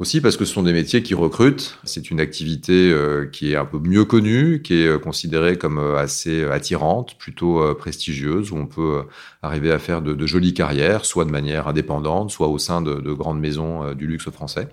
Aussi 0.00 0.20
parce 0.20 0.36
que 0.36 0.44
ce 0.44 0.52
sont 0.52 0.64
des 0.64 0.72
métiers 0.72 1.04
qui 1.04 1.14
recrutent. 1.14 1.78
C'est 1.84 2.10
une 2.10 2.18
activité 2.18 2.92
qui 3.30 3.52
est 3.52 3.56
un 3.56 3.64
peu 3.64 3.78
mieux 3.78 4.04
connue, 4.04 4.62
qui 4.62 4.82
est 4.82 5.00
considérée 5.00 5.56
comme 5.56 5.78
assez 5.78 6.42
attirante, 6.42 7.16
plutôt 7.18 7.72
prestigieuse, 7.76 8.50
où 8.50 8.56
on 8.56 8.66
peut 8.66 9.04
arriver 9.42 9.70
à 9.70 9.78
faire 9.78 10.02
de, 10.02 10.26
jolies 10.26 10.54
carrières, 10.54 11.04
soit 11.04 11.24
de 11.24 11.30
manière 11.30 11.68
indépendante, 11.68 12.32
soit 12.32 12.48
au 12.48 12.58
sein 12.58 12.82
de 12.82 13.12
grandes 13.12 13.38
maisons 13.38 13.94
du 13.94 14.08
luxe 14.08 14.28
français. 14.28 14.66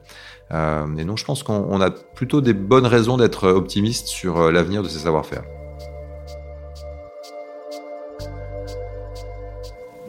Euh, 0.54 0.86
et 0.98 1.06
donc 1.06 1.18
je 1.18 1.26
pense 1.26 1.44
qu'on 1.44 1.82
a 1.82 1.90
plutôt 1.90 2.42
des 2.42 2.54
bonnes 2.54 2.86
raisons 2.86 3.18
d'être 3.18 3.48
optimiste 3.50 4.08
sur 4.08 4.40
euh, 4.40 4.52
l'avenir 4.52 4.84
de 4.84 4.88
ces 4.88 5.00
savoir-faire. 5.00 5.44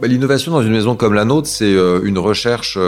Bah, 0.01 0.09
l'innovation 0.09 0.53
dans 0.53 0.61
une 0.61 0.73
maison 0.73 0.97
comme 0.97 1.15
la 1.15 1.25
nôtre, 1.25 1.47
c'est 1.47 1.75
euh, 1.75 2.01
une 2.05 2.19
recherche 2.19 2.79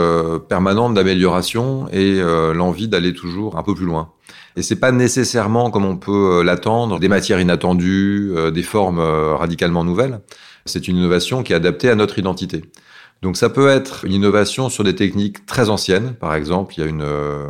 permanente 0.49 0.93
d'amélioration 0.93 1.87
et 1.91 2.19
l'envie 2.53 2.87
d'aller 2.87 3.13
toujours 3.13 3.57
un 3.57 3.63
peu 3.63 3.73
plus 3.73 3.85
loin. 3.85 4.11
Et 4.55 4.61
c'est 4.63 4.79
pas 4.79 4.91
nécessairement, 4.91 5.69
comme 5.69 5.85
on 5.85 5.97
peut 5.97 6.41
l'attendre, 6.43 6.99
des 6.99 7.07
matières 7.07 7.39
inattendues, 7.39 8.33
des 8.51 8.63
formes 8.63 8.99
radicalement 8.99 9.83
nouvelles. 9.83 10.19
C'est 10.65 10.87
une 10.87 10.97
innovation 10.97 11.43
qui 11.43 11.53
est 11.53 11.55
adaptée 11.55 11.89
à 11.89 11.95
notre 11.95 12.17
identité. 12.17 12.63
Donc 13.21 13.35
ça 13.35 13.49
peut 13.49 13.67
être 13.67 14.05
une 14.05 14.13
innovation 14.13 14.69
sur 14.69 14.83
des 14.83 14.95
techniques 14.95 15.45
très 15.45 15.69
anciennes. 15.69 16.13
Par 16.13 16.35
exemple, 16.35 16.75
il 16.77 16.81
y 16.81 16.83
a 16.83 16.87
une, 16.87 17.01
euh, 17.01 17.47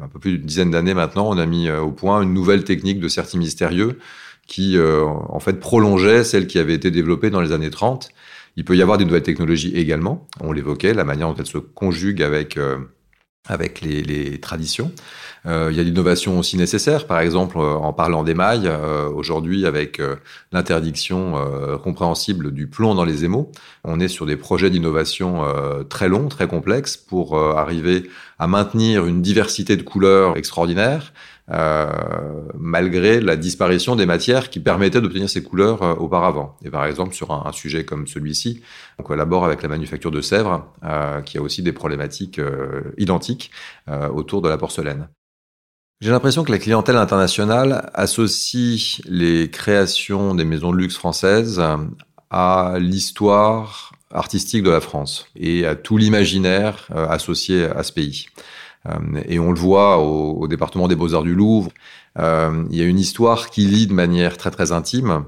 un 0.00 0.08
peu 0.08 0.18
plus 0.18 0.38
d'une 0.38 0.46
dizaine 0.46 0.70
d'années 0.70 0.94
maintenant, 0.94 1.28
on 1.28 1.38
a 1.38 1.46
mis 1.46 1.68
euh, 1.68 1.80
au 1.80 1.92
point 1.92 2.22
une 2.22 2.34
nouvelle 2.34 2.64
technique 2.64 3.00
de 3.00 3.08
certi 3.08 3.38
mystérieux 3.38 3.98
qui 4.46 4.76
euh, 4.76 5.04
en 5.04 5.40
fait 5.40 5.58
prolongeait 5.58 6.24
celle 6.24 6.46
qui 6.46 6.58
avait 6.58 6.74
été 6.74 6.90
développée 6.90 7.30
dans 7.30 7.40
les 7.40 7.52
années 7.52 7.70
30. 7.70 8.10
Il 8.56 8.64
peut 8.64 8.76
y 8.76 8.82
avoir 8.82 8.98
des 8.98 9.04
nouvelles 9.04 9.22
technologies 9.22 9.72
également. 9.74 10.26
On 10.40 10.52
l'évoquait, 10.52 10.94
la 10.94 11.04
manière 11.04 11.28
dont 11.28 11.34
elles 11.34 11.46
se 11.46 11.58
conjuguent 11.58 12.22
avec 12.22 12.58
avec 13.48 13.80
les, 13.80 14.02
les 14.02 14.38
traditions. 14.40 14.92
Euh, 15.46 15.68
il 15.70 15.76
y 15.76 15.80
a 15.80 15.82
l'innovation 15.82 16.38
aussi 16.38 16.56
nécessaire, 16.56 17.06
par 17.06 17.20
exemple 17.20 17.58
euh, 17.58 17.74
en 17.74 17.92
parlant 17.92 18.24
d'émail, 18.24 18.62
euh, 18.64 19.08
aujourd'hui 19.08 19.64
avec 19.64 20.00
euh, 20.00 20.16
l'interdiction 20.52 21.34
compréhensible 21.82 22.52
du 22.52 22.66
plomb 22.66 22.94
dans 22.94 23.04
les 23.04 23.24
émaux, 23.24 23.52
on 23.84 24.00
est 24.00 24.08
sur 24.08 24.26
des 24.26 24.36
projets 24.36 24.70
d'innovation 24.70 25.42
très 25.88 26.08
longs, 26.08 26.28
très 26.28 26.48
complexes 26.48 26.96
pour 26.96 27.38
arriver 27.38 28.08
à 28.38 28.46
maintenir 28.46 29.06
une 29.06 29.22
diversité 29.22 29.76
de 29.76 29.82
couleurs 29.82 30.36
extraordinaire, 30.36 31.12
euh, 31.12 31.35
malgré 31.48 33.20
la 33.20 33.36
disparition 33.36 33.94
des 33.94 34.06
matières 34.06 34.50
qui 34.50 34.60
permettaient 34.60 35.00
d'obtenir 35.00 35.30
ces 35.30 35.42
couleurs 35.42 35.82
euh, 35.82 35.94
auparavant. 35.94 36.56
Et 36.64 36.70
par 36.70 36.86
exemple, 36.86 37.14
sur 37.14 37.30
un, 37.30 37.44
un 37.46 37.52
sujet 37.52 37.84
comme 37.84 38.06
celui-ci, 38.06 38.62
on 38.98 39.02
collabore 39.02 39.44
avec 39.44 39.62
la 39.62 39.68
manufacture 39.68 40.10
de 40.10 40.20
Sèvres, 40.20 40.66
euh, 40.84 41.20
qui 41.20 41.38
a 41.38 41.42
aussi 41.42 41.62
des 41.62 41.72
problématiques 41.72 42.40
identiques 42.98 43.50
autour 44.12 44.42
de 44.42 44.48
la 44.48 44.58
porcelaine. 44.58 45.08
J'ai 46.00 46.10
l'impression 46.10 46.44
que 46.44 46.52
la 46.52 46.58
clientèle 46.58 46.96
internationale 46.96 47.90
associe 47.94 49.00
les 49.06 49.50
créations 49.50 50.34
des 50.34 50.44
maisons 50.44 50.72
de 50.72 50.76
luxe 50.76 50.96
françaises 50.96 51.62
à 52.30 52.74
l'histoire 52.78 53.92
artistique 54.10 54.62
de 54.62 54.70
la 54.70 54.80
France 54.80 55.26
et 55.36 55.66
à 55.66 55.74
tout 55.74 55.96
l'imaginaire 55.96 56.88
associé 57.08 57.64
à 57.64 57.82
ce 57.82 57.92
pays. 57.92 58.26
Euh, 58.88 59.20
et 59.26 59.38
on 59.38 59.52
le 59.52 59.58
voit 59.58 59.98
au, 59.98 60.46
département 60.48 60.88
des 60.88 60.96
beaux-arts 60.96 61.22
du 61.22 61.34
Louvre. 61.34 61.70
Euh, 62.18 62.64
il 62.70 62.76
y 62.76 62.82
a 62.82 62.84
une 62.84 62.98
histoire 62.98 63.50
qui 63.50 63.62
lie 63.62 63.86
de 63.86 63.92
manière 63.92 64.36
très 64.36 64.50
très 64.50 64.72
intime 64.72 65.24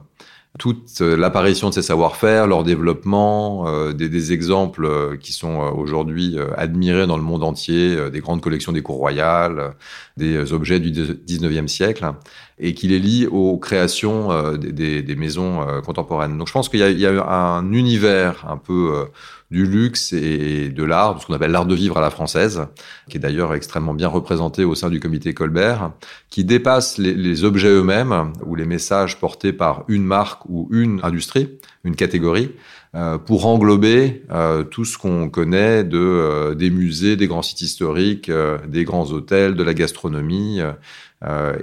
toute 0.59 1.03
euh, 1.03 1.15
l'apparition 1.17 1.69
de 1.69 1.75
ces 1.75 1.83
savoir-faire, 1.83 2.47
leur 2.47 2.65
développement, 2.65 3.93
des, 3.93 4.33
exemples 4.33 5.17
qui 5.19 5.33
sont 5.33 5.57
aujourd'hui 5.57 6.37
admirés 6.57 7.07
dans 7.07 7.17
le 7.17 7.23
monde 7.23 7.45
entier, 7.45 8.11
des 8.11 8.21
grandes 8.21 8.41
collections 8.41 8.73
des 8.73 8.83
cours 8.83 8.97
royales, 8.97 9.75
des 10.17 10.53
objets 10.53 10.81
du 10.81 10.91
19e 10.91 11.69
siècle, 11.69 12.11
et 12.59 12.75
qui 12.75 12.89
les 12.89 12.99
lie 12.99 13.27
aux 13.27 13.57
créations 13.59 14.53
des, 14.57 15.17
maisons 15.17 15.65
contemporaines. 15.85 16.37
Donc 16.39 16.49
je 16.49 16.53
pense 16.53 16.69
qu'il 16.69 16.81
y, 16.81 17.01
y, 17.01 17.07
a 17.07 17.31
un 17.31 17.73
univers 17.73 18.45
un 18.49 18.57
peu 18.57 19.07
du 19.51 19.65
luxe 19.65 20.13
et 20.13 20.69
de 20.69 20.85
l'art, 20.85 21.21
ce 21.21 21.27
qu'on 21.27 21.35
appelle 21.35 21.53
l'art 21.53 21.65
de 21.65 21.75
vivre 21.75 21.97
à 21.97 22.01
la 22.03 22.11
française, 22.11 22.67
qui 23.09 23.17
est 23.17 23.21
d'ailleurs 23.21 23.55
extrêmement 23.55 23.95
bien 23.95 24.09
représenté 24.09 24.65
au 24.65 24.75
sein 24.75 24.91
du 24.91 25.01
comité 25.01 25.33
Colbert, 25.33 25.93
qui 26.29 26.45
dépasse 26.45 26.99
les, 26.99 27.45
objets 27.45 27.69
eux-mêmes 27.69 28.33
ou 28.45 28.55
les 28.57 28.67
messages 28.67 29.19
portés 29.19 29.53
par 29.53 29.85
une 29.89 30.05
marque 30.05 30.45
ou 30.49 30.69
une 30.71 31.01
industrie, 31.03 31.59
une 31.85 31.97
catégorie, 31.97 32.51
euh, 32.95 33.17
pour 33.19 33.47
englober 33.47 34.23
euh, 34.31 34.65
tout 34.65 34.85
ce 34.85 34.97
qu'on 34.99 35.29
connaît 35.29 35.85
de 35.85 35.99
euh, 35.99 36.55
des 36.55 36.71
musées, 36.71 37.17
des 37.17 37.27
grands 37.27 37.43
sites 37.43 37.63
historiques, 37.63 38.31
des 38.67 38.85
grands 38.85 39.11
hôtels, 39.13 39.55
de 39.55 39.63
la 39.63 39.75
gastronomie 39.75 40.61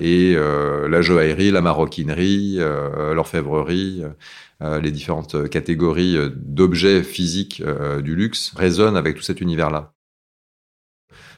et 0.02 0.36
la 0.36 1.02
joaillerie, 1.02 1.52
la 1.52 1.62
maroquinerie, 1.62 2.60
l'orfèvrerie. 3.14 4.04
Euh, 4.62 4.80
les 4.80 4.92
différentes 4.92 5.50
catégories 5.50 6.16
euh, 6.16 6.30
d'objets 6.34 7.04
physiques 7.04 7.62
euh, 7.66 8.02
du 8.02 8.16
luxe 8.16 8.54
résonnent 8.56 8.96
avec 8.96 9.18
tout 9.18 9.22
cet 9.22 9.42
univers-là. 9.42 9.95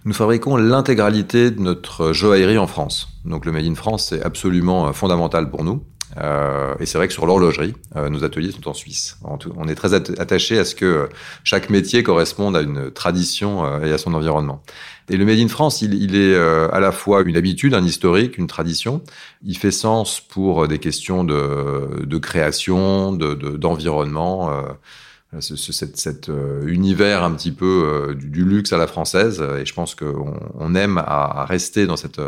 Nous 0.06 0.14
fabriquons 0.14 0.58
l'intégralité 0.58 1.52
de 1.52 1.60
notre 1.60 2.14
joaillerie 2.14 2.58
en 2.58 2.68
France. 2.68 3.10
Donc 3.26 3.46
le 3.46 3.52
Made 3.52 3.66
in 3.66 3.76
France, 3.76 4.08
c'est 4.10 4.24
absolument 4.24 4.92
fondamental 4.94 5.50
pour 5.50 5.64
nous. 5.64 5.84
Euh, 6.18 6.74
et 6.80 6.86
c'est 6.86 6.98
vrai 6.98 7.08
que 7.08 7.14
sur 7.14 7.26
l'horlogerie, 7.26 7.74
euh, 7.96 8.10
nos 8.10 8.24
ateliers 8.24 8.52
sont 8.52 8.68
en 8.68 8.74
Suisse. 8.74 9.18
on 9.24 9.68
est 9.68 9.76
très 9.76 9.94
attaché 9.94 10.58
à 10.58 10.66
ce 10.66 10.74
que 10.74 11.10
chaque 11.44 11.70
métier 11.70 12.02
corresponde 12.02 12.56
à 12.56 12.62
une 12.62 12.92
tradition 12.92 13.66
euh, 13.66 13.86
et 13.86 13.92
à 13.92 13.98
son 13.98 14.14
environnement. 14.14 14.64
Et 15.10 15.18
le 15.18 15.26
Made 15.26 15.40
in 15.40 15.48
France, 15.48 15.82
il, 15.82 16.16
est 16.16 16.36
à 16.36 16.82
la 16.82 16.92
fois 16.92 17.22
une 17.22 17.38
habitude, 17.38 17.74
un 17.74 17.86
historique, 17.86 18.38
une 18.38 18.48
tradition. 18.48 19.02
Il 19.46 19.58
fait 19.58 19.72
sens 19.72 20.20
pour 20.20 20.68
des 20.68 20.80
questions 20.80 21.24
de, 21.24 22.04
de 22.04 22.18
création, 22.18 23.14
d'environnement. 23.14 24.50
De, 24.50 24.64
cet, 25.40 25.98
cet 25.98 26.32
univers 26.66 27.24
un 27.24 27.32
petit 27.34 27.52
peu 27.52 28.16
du, 28.18 28.46
luxe 28.46 28.74
à 28.74 28.78
la 28.78 28.88
française. 28.88 29.44
Et 29.60 29.66
je 29.66 29.74
pense 29.74 29.94
qu'on 29.94 30.34
on 30.58 30.76
aime 30.76 30.98
à, 30.98 31.42
à, 31.42 31.46
rester 31.46 31.86
dans 31.86 31.98
cette 31.98 32.22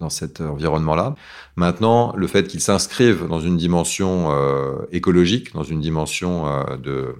dans 0.00 0.10
cet 0.10 0.40
environnement-là. 0.40 1.14
Maintenant, 1.56 2.14
le 2.16 2.26
fait 2.26 2.46
qu'ils 2.48 2.60
s'inscrivent 2.60 3.26
dans 3.28 3.40
une 3.40 3.56
dimension 3.56 4.32
euh, 4.32 4.86
écologique, 4.92 5.54
dans 5.54 5.62
une 5.62 5.80
dimension 5.80 6.46
euh, 6.46 6.76
de, 6.76 7.14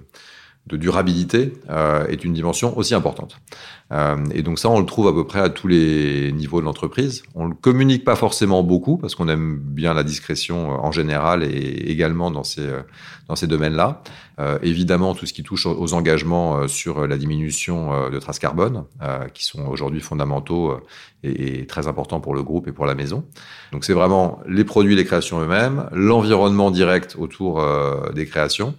de, 0.67 0.77
durabilité, 0.77 1.53
euh, 1.69 2.07
est 2.07 2.23
une 2.23 2.33
dimension 2.33 2.77
aussi 2.77 2.95
importante. 2.95 3.37
Euh, 3.91 4.17
et 4.33 4.41
donc 4.41 4.57
ça, 4.57 4.69
on 4.69 4.79
le 4.79 4.85
trouve 4.85 5.07
à 5.07 5.13
peu 5.13 5.25
près 5.25 5.39
à 5.39 5.49
tous 5.49 5.67
les 5.67 6.31
niveaux 6.31 6.59
de 6.59 6.65
l'entreprise. 6.65 7.23
On 7.35 7.45
le 7.45 7.53
communique 7.53 8.03
pas 8.03 8.15
forcément 8.15 8.63
beaucoup 8.63 8.97
parce 8.97 9.13
qu'on 9.13 9.27
aime 9.27 9.59
bien 9.59 9.93
la 9.93 10.03
discrétion 10.03 10.71
euh, 10.71 10.77
en 10.77 10.91
général 10.91 11.43
et 11.43 11.91
également 11.91 12.31
dans 12.31 12.43
ces 12.43 12.65
euh, 12.65 12.81
dans 13.27 13.35
ces 13.35 13.47
domaines-là. 13.47 14.01
Euh, 14.39 14.59
évidemment, 14.61 15.15
tout 15.15 15.25
ce 15.25 15.33
qui 15.33 15.41
touche 15.41 15.65
aux 15.65 15.93
engagements 15.93 16.67
sur 16.67 17.07
la 17.07 17.17
diminution 17.17 18.09
de 18.11 18.19
traces 18.19 18.37
carbone, 18.37 18.83
qui 19.33 19.43
sont 19.43 19.65
aujourd'hui 19.65 19.99
fondamentaux 19.99 20.79
et, 21.23 21.61
et, 21.61 21.65
très 21.65 21.87
importants 21.87 22.19
pour 22.19 22.35
le 22.35 22.43
groupe 22.43 22.67
et 22.67 22.71
pour 22.71 22.85
la 22.85 22.93
maison. 22.93 23.25
Donc 23.71 23.83
c'est 23.83 23.93
vraiment 23.93 24.41
les 24.47 24.63
produits, 24.63 24.95
les 24.95 25.05
créations 25.05 25.41
eux-mêmes, 25.41 25.89
l'environnement 25.91 26.69
direct 26.69 27.15
autour 27.17 27.65
des 28.13 28.27
créations 28.27 28.75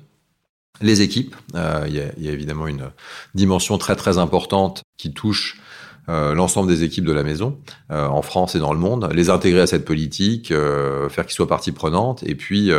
les 0.80 1.02
équipes, 1.02 1.35
euh, 1.54 1.85
il 1.88 1.95
y, 1.95 2.00
a, 2.00 2.06
y, 2.18 2.28
a, 2.28 2.33
évidemment 2.33 2.66
une 2.66 2.90
dimension 3.35 3.78
très 3.78 3.97
très 3.97 4.18
importante 4.18 4.83
qui 4.97 5.12
touche 5.12 5.61
euh, 6.09 6.35
l'ensemble 6.35 6.68
des 6.68 6.85
équipes 6.85 7.04
de 7.04 7.12
la 7.12 7.25
maison, 7.25 7.59
euh, 7.90 8.06
en 8.06 8.23
France 8.23 8.54
et 8.54 8.61
dans 8.61 8.73
le 8.73 8.78
monde, 8.78 9.11
les 9.12 9.28
intégrer 9.28 9.61
à 9.61 9.66
cette 9.66 9.85
politique, 9.85 10.52
euh, 10.52 11.09
faire 11.09 11.26
qu'ils 11.26 11.35
soient 11.35 11.49
partie 11.49 11.73
prenante, 11.73 12.23
et 12.25 12.37
puis 12.37 12.71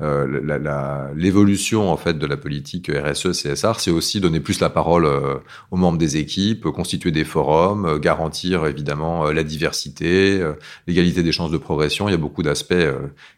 l'évolution 0.00 1.90
en 1.92 1.96
fait 1.98 2.18
de 2.18 2.26
la 2.26 2.38
politique 2.38 2.90
RSE 2.90 3.32
CSR, 3.32 3.80
c'est 3.80 3.90
aussi 3.90 4.20
donner 4.20 4.40
plus 4.40 4.60
la 4.60 4.70
parole 4.70 5.06
aux 5.70 5.76
membres 5.76 5.98
des 5.98 6.16
équipes, 6.16 6.62
constituer 6.68 7.10
des 7.10 7.24
forums, 7.24 7.98
garantir 7.98 8.64
évidemment 8.64 9.30
la 9.30 9.42
diversité, 9.42 10.42
l'égalité 10.86 11.22
des 11.22 11.32
chances 11.32 11.50
de 11.50 11.58
progression. 11.58 12.08
Il 12.08 12.12
y 12.12 12.14
a 12.14 12.18
beaucoup 12.18 12.42
d'aspects 12.42 12.72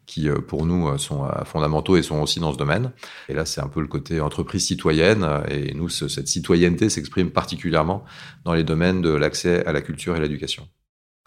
qui 0.07 0.28
pour 0.47 0.64
nous 0.66 0.97
sont 0.99 1.26
fondamentaux 1.45 1.97
et 1.97 2.02
sont 2.02 2.21
aussi 2.21 2.38
dans 2.38 2.52
ce 2.52 2.59
domaine. 2.59 2.92
Et 3.28 3.35
là, 3.35 3.45
c'est 3.45 3.61
un 3.61 3.69
peu 3.69 3.81
le 3.81 3.88
côté 3.88 4.21
entreprise 4.21 4.66
citoyenne, 4.66 5.26
et 5.49 5.75
nous, 5.75 5.88
cette 5.88 6.28
citoyenneté 6.28 6.88
s'exprime 6.90 7.31
particulièrement 7.31 8.04
dans 8.45 8.54
les 8.54 8.62
domaines 8.62 9.02
de 9.02 9.11
la 9.11 9.33
accès 9.33 9.64
à 9.64 9.73
la 9.73 9.81
culture 9.81 10.14
et 10.14 10.21
l'éducation. 10.21 10.69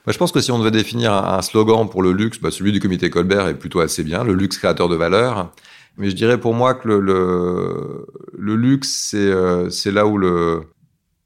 Bah, 0.06 0.12
je 0.12 0.20
pense 0.20 0.32
que 0.32 0.40
si 0.40 0.52
on 0.52 0.60
devait 0.60 0.72
définir 0.72 1.14
un, 1.14 1.42
slogan 1.42 1.90
pour 1.90 2.04
le 2.04 2.12
luxe, 2.12 2.40
bah, 2.40 2.52
celui 2.52 2.72
du 2.72 2.80
comité 2.80 3.10
Colbert 3.10 3.48
est 3.48 3.58
plutôt 3.58 3.80
assez 3.80 4.04
bien, 4.04 4.24
le 4.24 4.34
luxe 4.34 4.58
créateur 4.60 4.88
de 4.88 4.96
valeur. 4.96 5.52
Mais 5.98 6.10
je 6.10 6.16
dirais 6.16 6.40
pour 6.40 6.54
moi 6.54 6.76
que 6.76 6.88
le, 6.88 7.00
le, 7.00 8.06
le 8.38 8.56
luxe, 8.56 8.90
c'est 8.90 9.18
euh, 9.18 9.70
là 9.86 10.06
où 10.06 10.18
le, 10.18 10.64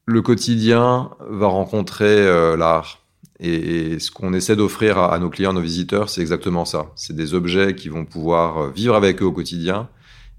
Le 0.06 0.22
quotidien 0.22 1.10
va 1.28 1.46
rencontrer 1.46 2.24
l'art. 2.56 3.00
Et, 3.38 3.98
ce 3.98 4.10
qu'on 4.10 4.32
essaie 4.32 4.56
d'offrir 4.56 4.98
à, 4.98 5.18
nos 5.18 5.28
clients, 5.28 5.52
nos 5.52 5.60
visiteurs, 5.60 6.08
c'est 6.08 6.22
exactement 6.22 6.64
ça. 6.64 6.86
C'est 6.94 7.14
des 7.14 7.34
objets 7.34 7.74
qui 7.74 7.88
vont 7.88 8.06
pouvoir 8.06 8.70
vivre 8.70 8.94
avec 8.94 9.20
eux 9.22 9.26
au 9.26 9.32
quotidien 9.32 9.88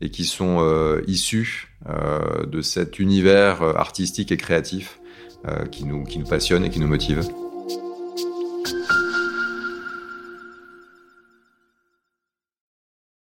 et 0.01 0.09
qui 0.09 0.25
sont 0.25 0.59
issus 1.07 1.69
de 2.47 2.61
cet 2.61 2.99
univers 2.99 3.61
artistique 3.61 4.31
et 4.31 4.37
créatif 4.37 4.99
qui, 5.71 5.85
nous, 5.85 6.03
qui 6.03 6.19
nous 6.19 6.27
passionne 6.27 6.63
et 6.65 6.69
qui 6.69 6.79
nous 6.79 6.87
motive. 6.87 7.21